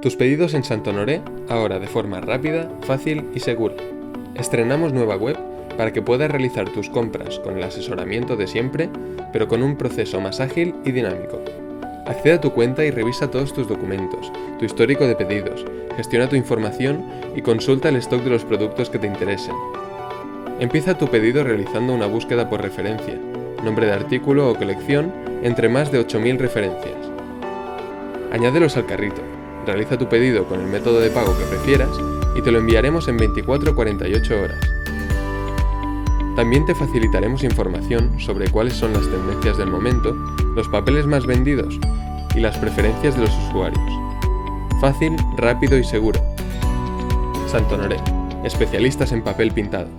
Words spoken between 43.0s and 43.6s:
de los